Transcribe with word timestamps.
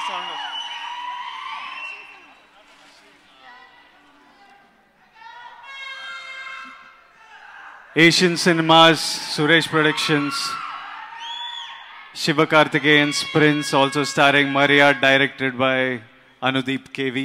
sound. 0.00 0.38
Asian 7.96 8.36
Cinemas, 8.36 9.00
Suresh 9.34 9.68
Productions, 9.68 10.34
Shiva 12.14 12.46
Karthikeyan's 12.46 13.24
Prince, 13.24 13.74
also 13.74 14.04
starring 14.04 14.50
Maria, 14.50 14.94
directed 14.96 15.58
by 15.58 16.00
Anudeep 16.42 16.92
KV. 16.92 17.16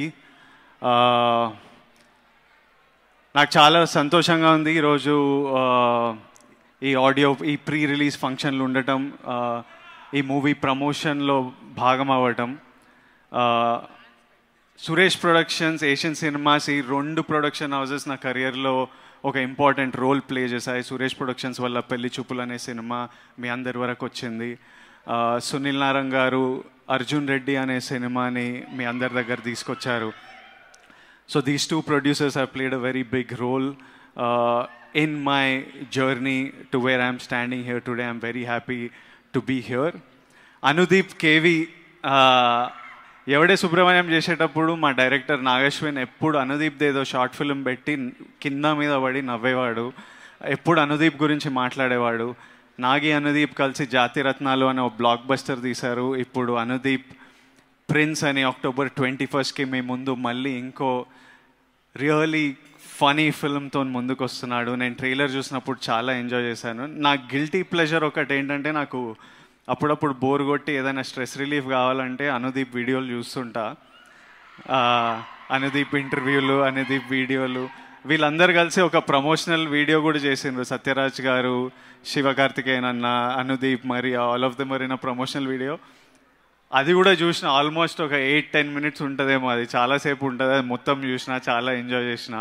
Uh, 0.82 1.46
నాకు 3.36 3.52
చాలా 3.58 3.80
సంతోషంగా 3.90 4.50
ఉంది 4.52 4.72
ఈరోజు 4.72 5.14
ఆ, 5.58 5.62
ఈ 6.82 6.96
ఆడియో 6.98 7.30
ఈ 7.46 7.56
ప్రీ 7.68 7.86
రిలీజ్ 7.86 8.18
ఫంక్షన్లు 8.18 8.64
ఉండటం 8.64 9.00
ఆ, 9.28 9.36
ఈ 10.18 10.22
మూవీ 10.22 10.52
ప్రమోషన్లో 10.64 11.36
భాగం 11.78 12.10
అవ్వటం 12.16 12.50
సురేష్ 14.80 15.18
ప్రొడక్షన్స్ 15.22 15.84
ఏషియన్ 15.84 16.18
సినిమాస్ 16.22 16.68
ఈ 16.70 16.76
రెండు 16.90 17.22
ప్రొడక్షన్ 17.22 17.74
హౌసెస్ 17.74 18.06
నా 18.08 18.16
కెరియర్లో 18.26 18.74
ఒక 19.30 19.36
ఇంపార్టెంట్ 19.50 19.96
రోల్ 20.04 20.22
ప్లే 20.30 20.42
చేశాయి. 20.54 20.84
సురేష్ 20.90 21.16
ప్రొడక్షన్స్ 21.20 21.60
వల్ల 21.62 21.80
పెళ్ళి 21.92 22.10
చూపులు 22.16 22.42
అనే 22.42 22.58
సినిమా 22.58 23.00
మీ 23.40 23.50
అందరి 23.50 23.78
వరకు 23.84 24.06
వచ్చింది. 24.06 24.50
సునీల్ 25.48 25.82
నారాయణ 25.84 26.14
గారు 26.14 26.44
అర్జున్ 26.96 27.30
రెడ్డి 27.34 27.56
అనే 27.64 27.78
సినిమాని 27.90 28.48
మీ 28.78 28.86
అందరి 28.92 29.14
దగ్గర 29.20 29.40
తీసుకొచ్చారు. 29.50 30.12
So 31.30 31.42
these 31.50 31.66
two 31.72 31.80
producers 31.90 32.38
have 32.38 32.52
played 32.56 32.76
a 32.80 32.82
very 32.88 33.04
big 33.16 33.34
role 33.44 33.70
in 35.04 35.16
my 35.30 35.46
journey 35.98 36.38
to 36.74 36.78
where 36.88 37.04
I'm 37.08 37.20
standing 37.28 37.66
here 37.70 37.84
today 37.90 38.04
I'm 38.10 38.22
very 38.28 38.46
happy 38.52 38.80
to 39.36 39.40
be 39.40 39.60
here 39.60 39.96
Anudeep 40.64 41.14
KV 41.22 41.68
Yevade 43.28 43.56
Subramanyam 43.56 44.10
చేసేటప్పుడు 44.10 44.72
మా 44.74 44.92
డైరెక్టర్ 44.92 45.44
నాగశ్విన్ 45.44 45.98
ఎప్పుడు 45.98 46.38
అనుదీప్ 46.38 46.84
ఏదో 46.84 47.04
షార్ట్ 47.04 47.36
ఫిల్మ్ 47.36 47.66
పెట్టి 47.66 48.12
కింద 48.42 48.66
మీద 48.66 48.94
పడి 48.96 49.22
నవ్వేవాడు. 49.22 49.94
ఎప్పుడు 50.46 50.80
అనుదీప్ 50.80 51.22
గురించి 51.24 51.50
మాట్లాడేవాడు. 51.50 52.36
నాగి 52.80 53.12
అనుదీప్ 53.12 53.58
కలిసి 53.58 53.86
జాతి 53.86 54.22
రత్నాలు 54.22 54.66
అనే 54.66 54.82
ఒక 54.82 54.94
బ్లాక్ 54.96 55.28
బస్టర్ 55.28 55.62
తీశారు. 55.62 56.16
ఇప్పుడు 56.16 56.54
అనుదీప్ 56.54 57.06
ప్రిన్స్ 57.90 58.24
అని 58.24 58.44
అక్టోబర్ 58.44 58.90
ట్వంటీ 58.90 59.26
ఫస్ట్కి 59.26 59.66
మీ 59.66 59.82
ముందు 59.82 60.16
మళ్ళీ 60.16 60.52
ఇంకో 60.52 61.06
రియలీ 61.98 62.56
ఫనీ 63.02 63.32
ఫిల్మ్తో 63.32 63.84
ముందుకు 63.84 64.24
వస్తున్నాడు 64.24 64.72
నేను 64.72 64.96
ట్రైలర్ 64.96 65.32
చూసినప్పుడు 65.32 65.80
చాలా 65.90 66.14
ఎంజాయ్ 66.14 66.44
చేశాను. 66.44 66.86
నా 66.86 67.14
గిల్టీ 67.14 67.64
ప్లెజర్ 67.64 68.04
ఒకటి 68.04 68.36
ఏంటంటే 68.36 68.72
నాకు 68.72 69.16
అప్పుడప్పుడు 69.70 70.14
బోర్ 70.14 70.42
కొట్టి 70.42 70.72
ఏదైనా 70.72 71.02
స్ట్రెస్ 71.02 71.38
రిలీఫ్ 71.38 71.68
కావాలంటే 71.68 72.30
అనుదీప్ 72.30 72.76
వీడియోలు 72.76 73.06
చూస్తుంటా. 73.06 73.76
అనుదీప్ 75.52 75.96
ఇంటర్వ్యూలు 75.96 76.64
అనుదీప్ 76.64 77.12
వీడియోలు. 77.12 77.70
వీళ్ళందరూ 78.06 78.54
కలిసి 78.54 78.82
ఒక 78.82 78.98
ప్రమోషనల్ 78.98 79.68
వీడియో 79.68 80.02
కూడా 80.02 80.18
చేసిండ్రు. 80.18 80.64
సత్యరాజ్ 80.64 81.22
గారు 81.22 81.72
శివకార్తికేయన్ 82.06 82.86
అన్న 82.86 83.06
అనుదీప్ 83.40 83.86
మరి 83.86 84.16
ఆల్ 84.16 84.44
ఆఫ్ 84.44 84.58
దెమ్ 84.58 84.90
నా 84.90 84.96
ప్రమోషనల్ 84.96 85.48
వీడియో. 85.48 85.78
అది 86.80 86.92
కూడా 87.00 87.12
చూసిన 87.22 87.48
ఆల్మోస్ట్ 87.58 88.00
ఒక 88.06 88.16
ఎయిట్ 88.30 88.52
టెన్ 88.54 88.70
మినిట్స్ 88.76 89.02
ఉంటుందేమో. 89.08 89.48
అది 89.56 89.66
చాలాసేపు 89.76 90.24
ఉంటుంది. 90.26 90.54
అది 90.54 90.66
మొత్తం 90.74 90.98
చూసిన 91.04 91.34
చాలా 91.50 91.72
ఎంజాయ్ 91.82 92.08
చేసిన. 92.12 92.36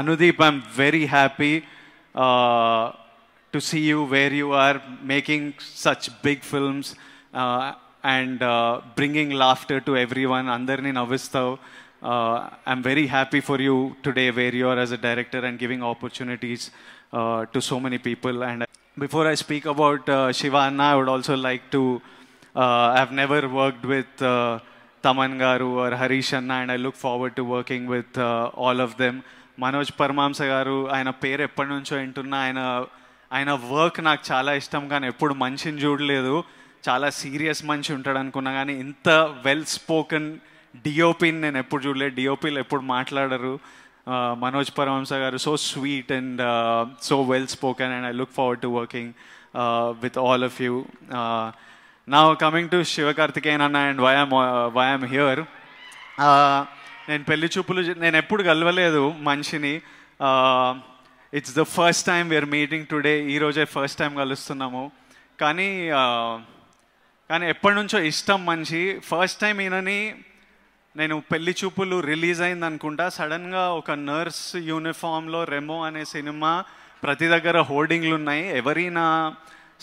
Anudeep 0.00 0.40
I'm 0.46 0.60
very 0.78 1.04
happy 1.16 1.52
to 3.54 3.58
see 3.68 3.80
you 3.90 4.00
where 4.14 4.34
you 4.40 4.48
are 4.64 4.78
making 5.12 5.52
such 5.84 6.08
big 6.24 6.44
films 6.52 6.90
and 8.14 8.42
bringing 8.98 9.34
laughter 9.44 9.82
to 9.86 9.92
everyone 10.34 10.48
అందరినీ 10.48 10.92
నవ్విస్తావు. 11.00 11.52
I'm 12.70 12.84
very 12.90 13.06
happy 13.16 13.40
for 13.48 13.62
you 13.68 13.76
today 14.04 14.26
where 14.38 14.56
you 14.60 14.66
are 14.68 14.78
as 14.78 14.94
a 14.98 15.00
director 15.08 15.44
and 15.44 15.58
giving 15.62 15.86
opportunities 15.92 16.66
to 17.54 17.60
so 17.68 17.78
many 17.78 17.98
people 18.08 18.38
and 18.42 18.64
before 18.98 19.26
I 19.26 19.34
speak 19.34 19.66
about 19.74 20.08
Siva 20.40 20.56
అన్న 20.68 20.82
I 20.92 20.96
would 21.00 21.12
also 21.16 21.34
like 21.48 21.66
to 21.72 21.82
Uh, 22.54 22.92
I've 22.98 23.12
never 23.12 23.48
worked 23.48 23.84
with 23.84 24.20
uh, 24.20 24.58
Taman 25.04 25.38
Garu 25.38 25.68
or 25.82 25.94
Harish 25.94 26.32
Anna, 26.32 26.54
and 26.54 26.72
I 26.72 26.76
look 26.76 26.96
forward 26.96 27.36
to 27.36 27.44
working 27.44 27.86
with 27.86 28.18
uh, 28.18 28.50
all 28.56 28.80
of 28.80 28.96
them. 29.02 29.22
Manoj 29.62 29.90
Paramahamsa 30.00 30.42
garu 30.42 30.76
ఆయన 30.94 31.10
పేరు 31.22 31.42
ఎప్పటి 31.42 31.68
నుంచో 31.68 31.96
వింటున్నా 31.96 32.36
ఆయన 32.44 32.60
ఆయన 33.32 33.50
work 33.72 33.98
నాకు 34.04 34.22
చాలా 34.32 34.54
ఇష్టం 34.60 34.88
కానీ 34.88 35.06
ఎప్పుడు 35.12 35.34
మనిషిని 35.34 35.78
చూడలేదు. 35.78 36.44
చాలా 36.88 37.10
సీరియస్ 37.10 37.64
మనిషి 37.70 37.92
ఉంటాడు 37.92 38.18
అనుకున్నా 38.18 38.52
కానీ 38.52 38.74
ఇంత 38.84 39.08
వెల్ 39.46 39.64
స్పోకెన్ 39.64 40.28
డిఓపిని 40.84 41.40
నేను 41.40 41.58
ఎప్పుడు 41.58 41.82
చూడలేదు. 41.84 42.14
డిఓపీలు 42.14 42.58
ఎప్పుడు 42.58 42.80
మాట్లాడరు. 42.94 43.54
Manoj 44.44 44.70
Paramahamsa 44.78 45.12
garu 45.24 45.36
so 45.46 45.56
sweet 45.56 46.12
and 46.12 46.40
so 47.02 47.22
well 47.22 47.50
spoken 47.56 47.92
and 47.92 48.06
I 48.06 48.12
look 48.20 48.34
forward 48.38 48.62
to 48.62 48.70
working 48.80 49.12
with 50.04 50.18
all 50.18 50.44
of 50.44 50.62
you 50.62 50.74
నా 52.12 52.20
కమింగ్ 52.42 52.70
టు 52.70 52.78
శివకార్తికేయన్ 52.92 53.62
అన్న 53.64 53.80
and 53.88 54.00
why 54.04 54.14
why 54.76 54.86
I'm 54.94 55.04
here 55.14 55.42
నేను 57.08 57.24
పెళ్ళి 57.28 57.48
చూపులు 57.54 57.80
నేను 58.04 58.16
ఎప్పుడు 58.16 58.42
కలవలేదు 58.42 59.02
మనిషిని. 59.28 59.74
It's 61.32 61.54
the 61.58 61.62
first 61.76 62.04
time 62.06 62.24
we're 62.28 62.48
meeting 62.56 62.88
today 62.92 63.14
ఈరోజే 63.34 63.64
ఫస్ట్ 63.74 63.98
టైం 63.98 64.12
కలుస్తున్నాము. 64.22 64.84
కానీ 65.42 65.68
uh, 66.00 66.32
కానీ 67.30 67.44
ఎప్పటి 67.48 67.74
నుంచో 67.74 67.98
ఇష్టం 68.12 68.40
మనిషి. 68.46 68.82
ఫస్ట్ 69.10 69.40
టైం 69.40 69.56
ఈయనని 69.60 70.00
నేను 70.96 71.16
పెళ్ళి 71.32 71.52
చూపులు 71.60 71.96
రిలీజ్ 72.12 72.40
అయింది 72.46 72.66
అనుకుంటా. 72.66 73.04
సడన్గా 73.18 73.64
ఒక 73.80 73.90
నర్స్ 73.90 74.46
యూనిఫామ్లో 74.70 75.42
రెమో 75.44 75.78
అనే 75.88 76.04
సినిమా 76.14 76.52
ప్రతి 77.04 77.26
దగ్గర 77.34 77.56
హోర్డింగ్లు 77.70 78.14
ఉన్నాయి. 78.20 78.44
ఎవరైనా 78.60 79.04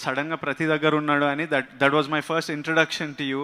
సడన్గా 0.03 0.37
ప్రతి 0.45 0.65
దగ్గర 0.73 0.95
ఉన్నాడు 1.01 1.27
అని 1.33 1.45
that 1.53 1.69
that 1.81 1.95
was 1.99 2.09
my 2.15 2.21
first 2.29 2.51
introduction 2.57 3.13
to 3.19 3.25
you. 3.33 3.41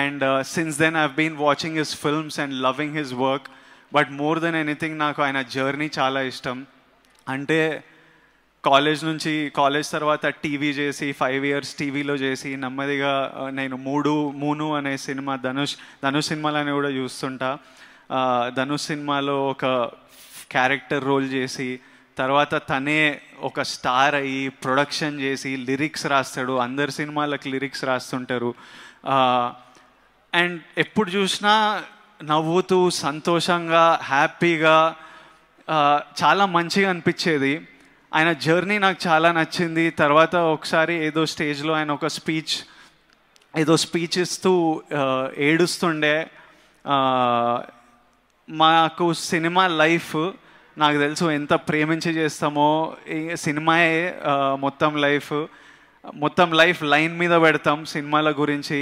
And 0.00 0.24
since 0.54 0.78
then 0.84 0.98
I've 1.04 1.14
been 1.20 1.38
watching 1.46 1.78
his 1.82 1.94
films 2.04 2.40
and 2.44 2.54
loving 2.66 2.96
his 3.00 3.14
work 3.26 3.48
but 3.92 4.10
more 4.22 4.40
than 4.40 4.58
anything 4.64 4.98
నాకు 5.04 5.20
ఆయన 5.22 5.40
జర్నీ 5.56 5.90
చాలా 5.98 6.22
ఇష్టం. 6.32 6.58
అంటే 7.26 7.60
కాలేజ్ 8.64 9.02
నుంచి 9.04 9.32
కాలేజ్ 9.58 9.88
తర్వాత 9.90 10.26
టీవీ 10.42 10.70
చేసి 10.78 11.06
ఫైవ్ 11.20 11.44
ఇయర్స్ 11.50 11.70
టీవీలో 11.76 12.14
చేసి 12.16 12.50
నెమ్మదిగా 12.56 13.12
uh, 13.40 13.50
నేను 13.58 13.76
మూడు 13.86 14.12
మూను 14.42 14.66
అనే 14.78 14.92
సినిమా 15.06 15.34
ధనుష్ 15.46 15.74
ధనుష్ 16.04 16.28
సినిమాలని 16.32 16.72
కూడా 16.78 16.90
చూస్తుంటా. 16.98 17.50
Uh, 18.16 18.44
ధనుష్ 18.58 18.86
సినిమాలో 18.90 19.36
ఒక 19.48 19.64
క్యారెక్టర్ 20.54 21.04
రోల్ 21.04 21.28
చేసి 21.32 21.68
తర్వాత 22.18 22.54
తనే 22.68 23.20
ఒక 23.40 23.62
స్టార్ 23.62 24.14
అయ్యి 24.14 24.48
ప్రొడక్షన్ 24.48 25.20
చేసి 25.20 25.56
లిరిక్స్ 25.56 26.06
రాస్తాడు. 26.06 26.56
అందరి 26.56 26.92
సినిమాలకు 26.92 27.48
లిరిక్స్ 27.48 27.84
రాస్తుంటారు. 27.84 28.54
అండ్ 30.34 30.60
ఎప్పుడు 30.78 31.10
చూసినా 31.10 31.82
నవ్వుతూ 32.24 32.90
సంతోషంగా 32.90 33.98
హ్యాపీగా 34.02 34.96
చాలా 36.22 36.46
మంచిగా 36.46 36.90
అనిపించేది. 36.90 37.68
ఆయన 38.14 38.32
జర్నీ 38.32 38.78
నాకు 38.78 39.08
చాలా 39.08 39.32
నచ్చింది. 39.32 39.90
తర్వాత 39.90 40.36
ఒకసారి 40.36 40.94
ఏదో 41.06 41.26
స్టేజ్లో 41.26 41.74
ఆయన 41.74 41.90
ఒక 41.90 42.06
స్పీచ్ 42.06 42.54
ఏదో 43.56 43.76
స్పీచ్ 43.76 44.18
ఇస్తూ 44.18 44.82
ఏడుస్తుండే. 45.36 46.30
మాకు 48.48 49.12
సినిమా 49.12 49.66
లైఫ్ 49.66 50.16
నాకు 50.80 50.98
తెలుసు 50.98 51.24
ఎంత 51.30 51.54
ప్రేమించి 51.68 52.10
చేస్తామో 52.12 52.68
సినిమాయే 53.34 53.96
మొత్తం 54.60 54.92
లైఫ్. 55.00 55.32
మొత్తం 56.14 56.48
లైఫ్ 56.52 56.80
లైన్ 56.92 57.14
మీద 57.18 57.34
పెడతాం 57.42 57.78
సినిమాల 57.84 58.28
గురించి 58.32 58.80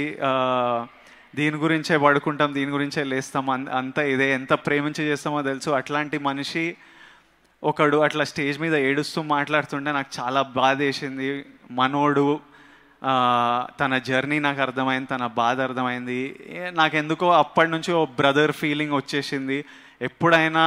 దీని 1.35 1.57
గురించే 1.63 1.95
పడుకుంటాం 1.97 2.49
దీని 2.53 2.71
గురించే 2.71 3.01
లేస్తాం. 3.03 3.47
అంత 3.49 3.69
అంత 3.79 3.97
ఇదే 4.13 4.27
ఎంత 4.33 4.53
ప్రేమించి 4.67 5.03
చేస్తామో 5.03 5.39
తెలుసు. 5.41 5.69
అట్లాంటి 5.79 6.17
మనిషి 6.29 6.65
ఒకడు 7.63 7.97
అట్లా 7.97 8.23
స్టేజ్ 8.31 8.57
మీద 8.59 8.75
ఏడుస్తూ 8.89 9.19
మాట్లాడుతుంటే 9.35 9.89
నాకు 9.91 10.11
చాలా 10.19 10.41
బాధ 10.59 10.77
వేసింది 10.81 11.27
మనోడు 11.71 12.27
తన 13.79 13.93
జర్నీ 14.07 14.37
నాకు 14.45 14.61
అర్థమైంది 14.61 15.09
తన 15.11 15.25
బాధ 15.41 15.57
అర్థమైంది. 15.61 16.21
నాకెందుకో 16.73 17.27
అప్పటి 17.33 17.69
నుంచి 17.71 17.91
ఓ 17.93 18.01
బ్రదర్ 18.19 18.53
ఫీలింగ్ 18.61 18.95
వచ్చేసింది. 18.95 19.57
ఎప్పుడైనా 20.01 20.65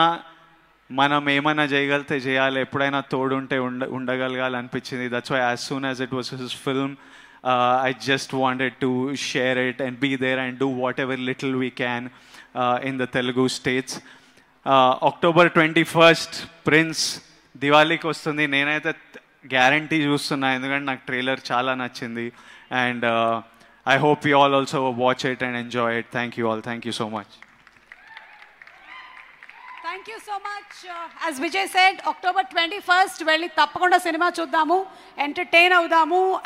మనం 0.90 1.29
ఏమైనా 1.31 1.64
చేయగలిగితే 1.64 2.17
చేయాలి 2.17 2.58
ఎప్పుడైనా 2.61 3.00
తోడుంటే 3.12 3.58
ఉండ 3.58 3.84
ఉండగలగాలి 3.99 4.56
అనిపించింది 4.56 5.06
that's 5.08 5.32
why 5.32 5.40
as 5.40 5.61
soon 5.61 5.84
as 5.84 6.00
it 6.02 6.14
was 6.14 6.31
his 6.34 6.56
film 6.64 6.94
I 7.88 7.90
just 8.08 8.32
wanted 8.34 8.75
to 8.84 8.90
share 9.29 9.58
it 9.69 9.81
and 9.82 9.99
be 9.99 10.11
there 10.17 10.40
and 10.40 10.58
do 10.58 10.69
whatever 11.05 11.23
little 11.31 11.55
we 11.56 11.70
can 11.82 12.06
in 12.90 12.99
the 12.99 13.06
Telugu 13.19 13.44
states 13.58 13.96
October 15.11 15.50
twenty 15.50 15.84
first 15.96 16.37
Prince 16.67 17.05
దివాళీకి 17.56 18.06
వస్తుంది. 18.06 18.44
నేనైతే 18.46 18.93
guarantee 19.55 19.99
చూస్తున్నా 20.08 20.49
ఎందుకంటే 20.55 20.84
నాకు 20.84 21.02
trailer 21.06 21.40
చాలా 21.52 21.73
నచ్చింది. 21.75 22.26
And 22.84 23.06
I 23.87 23.96
hope 23.99 24.26
you 24.29 24.34
all 24.40 24.55
also 24.55 24.81
watch 25.05 25.25
it 25.32 25.43
and 25.43 25.58
enjoy 25.64 25.96
it 25.99 26.11
thank 26.12 26.37
you 26.38 26.44
all 26.50 26.62
thank 26.69 26.87
you 26.87 26.93
so 27.00 27.08
much 27.08 27.32
much 30.46 30.78
as 31.24 31.38
Vijay 31.44 31.68
said 31.74 31.98
October 32.12 32.46
twenty 32.52 32.78
first 32.88 33.22
వెళ్ళి 33.30 33.48
తప్పకుండా 33.58 33.98
cinema 34.06 34.28
చూద్దాము 34.38 34.78
ఎంటర్టైన్ 35.26 35.74
అవుదాము. 35.78 36.20